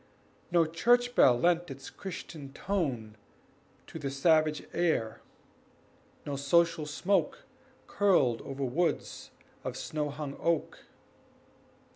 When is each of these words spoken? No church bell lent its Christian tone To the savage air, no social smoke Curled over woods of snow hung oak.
No 0.51 0.65
church 0.65 1.13
bell 1.13 1.37
lent 1.39 1.69
its 1.69 1.91
Christian 1.91 2.51
tone 2.53 3.15
To 3.85 3.99
the 3.99 4.09
savage 4.09 4.63
air, 4.73 5.21
no 6.25 6.35
social 6.37 6.87
smoke 6.87 7.43
Curled 7.85 8.41
over 8.41 8.63
woods 8.65 9.29
of 9.63 9.77
snow 9.77 10.09
hung 10.09 10.35
oak. 10.39 10.85